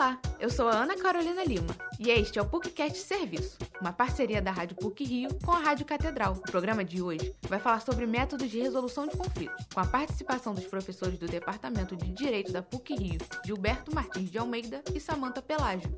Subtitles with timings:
[0.00, 4.40] Olá, eu sou a Ana Carolina Lima e este é o PUCcast Serviço, uma parceria
[4.40, 6.32] da Rádio PUC Rio com a Rádio Catedral.
[6.32, 10.54] O programa de hoje vai falar sobre métodos de resolução de conflitos, com a participação
[10.54, 15.42] dos professores do Departamento de Direito da PUC Rio, Gilberto Martins de Almeida e Samanta
[15.42, 15.94] Pelágio.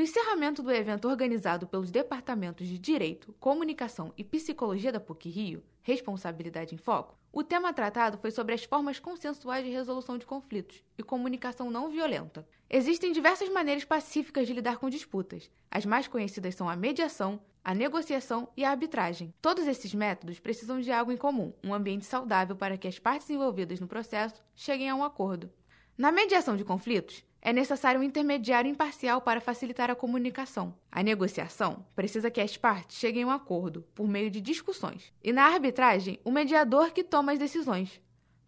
[0.00, 5.62] No encerramento do evento organizado pelos departamentos de Direito, Comunicação e Psicologia da PUC Rio,
[5.82, 10.82] Responsabilidade em Foco, o tema tratado foi sobre as formas consensuais de resolução de conflitos
[10.96, 12.48] e comunicação não violenta.
[12.70, 15.50] Existem diversas maneiras pacíficas de lidar com disputas.
[15.70, 19.34] As mais conhecidas são a mediação, a negociação e a arbitragem.
[19.42, 23.28] Todos esses métodos precisam de algo em comum, um ambiente saudável para que as partes
[23.28, 25.52] envolvidas no processo cheguem a um acordo.
[25.98, 30.74] Na mediação de conflitos, é necessário um intermediário imparcial para facilitar a comunicação.
[30.92, 35.12] A negociação precisa que as partes cheguem a um acordo por meio de discussões.
[35.22, 38.00] E na arbitragem, o mediador que toma as decisões.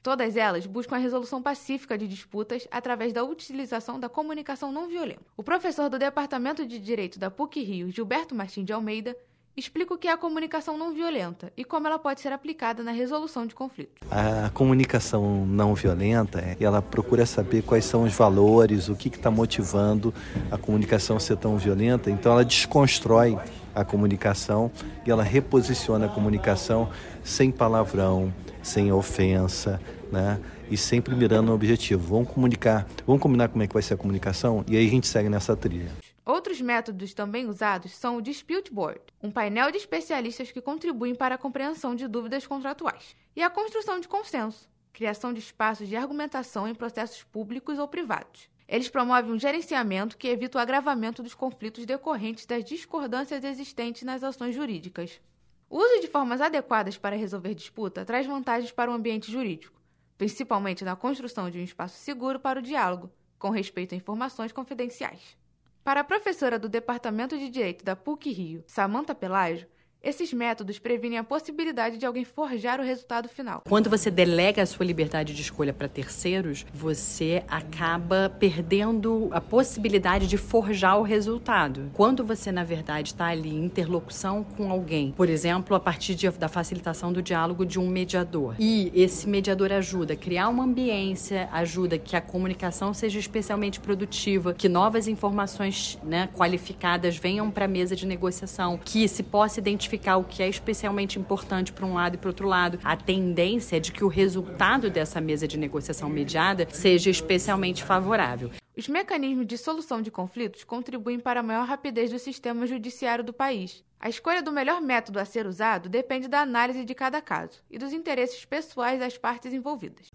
[0.03, 5.23] Todas elas buscam a resolução pacífica de disputas através da utilização da comunicação não violenta.
[5.37, 9.17] O professor do Departamento de Direito da PUC Rio, Gilberto Martins de Almeida,
[9.57, 12.91] explica o que é a comunicação não violenta e como ela pode ser aplicada na
[12.91, 13.95] resolução de conflitos.
[14.11, 19.31] A comunicação não violenta, é, ela procura saber quais são os valores, o que está
[19.31, 20.15] motivando
[20.51, 23.39] a comunicação ser tão violenta, então ela desconstrói
[23.75, 24.71] a comunicação
[25.07, 26.91] e ela reposiciona a comunicação
[27.23, 29.81] sem palavrão, sem ofensa,
[30.11, 30.39] né?
[30.71, 32.15] E sempre mirando no objetivo.
[32.15, 35.07] Vamos comunicar, vamos combinar como é que vai ser a comunicação e aí a gente
[35.07, 35.91] segue nessa trilha.
[36.25, 41.35] Outros métodos também usados são o Dispute Board, um painel de especialistas que contribuem para
[41.35, 46.69] a compreensão de dúvidas contratuais, e a construção de consenso, criação de espaços de argumentação
[46.69, 48.49] em processos públicos ou privados.
[48.69, 54.23] Eles promovem um gerenciamento que evita o agravamento dos conflitos decorrentes das discordâncias existentes nas
[54.23, 55.21] ações jurídicas.
[55.69, 59.83] O uso de formas adequadas para resolver disputa traz vantagens para o ambiente jurídico,
[60.17, 65.42] principalmente na construção de um espaço seguro para o diálogo, com respeito a informações confidenciais.
[65.85, 69.67] Para a professora do Departamento de Direito da PUC Rio, Samanta Pelágio,
[70.03, 73.63] esses métodos previnem a possibilidade de alguém forjar o resultado final.
[73.69, 80.27] Quando você delega a sua liberdade de escolha para terceiros, você acaba perdendo a possibilidade
[80.27, 81.91] de forjar o resultado.
[81.95, 86.29] Quando você, na verdade, está ali em interlocução com alguém, por exemplo, a partir de,
[86.31, 91.49] da facilitação do diálogo de um mediador, e esse mediador ajuda a criar uma ambiência,
[91.53, 97.69] ajuda que a comunicação seja especialmente produtiva, que novas informações né, qualificadas venham para a
[97.69, 101.95] mesa de negociação, que se possa identificar identificar o que é especialmente importante para um
[101.95, 102.79] lado e para outro lado.
[102.83, 108.51] A tendência é de que o resultado dessa mesa de negociação mediada seja especialmente favorável.
[108.77, 113.33] Os mecanismos de solução de conflitos contribuem para a maior rapidez do sistema judiciário do
[113.33, 113.85] país.
[114.01, 117.79] A escolha do melhor método a ser usado depende da análise de cada caso e
[117.79, 120.11] dos interesses pessoais das partes envolvidas.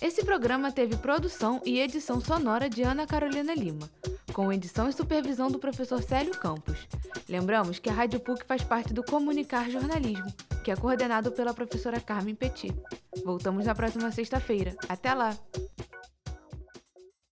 [0.00, 3.88] Esse programa teve produção e edição sonora de Ana Carolina Lima,
[4.32, 6.88] com edição e supervisão do professor Célio Campos.
[7.28, 10.32] Lembramos que a Rádio PUC faz parte do Comunicar Jornalismo,
[10.64, 12.74] que é coordenado pela professora Carmen Petit.
[13.24, 14.74] Voltamos na próxima sexta-feira.
[14.88, 15.36] Até lá!